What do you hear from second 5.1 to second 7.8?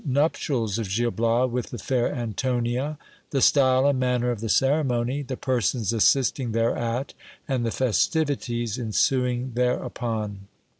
the persons assisting thereat; and the